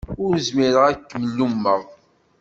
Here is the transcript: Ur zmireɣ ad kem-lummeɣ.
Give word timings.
Ur 0.23 0.33
zmireɣ 0.47 0.83
ad 0.89 0.99
kem-lummeɣ. 1.09 1.81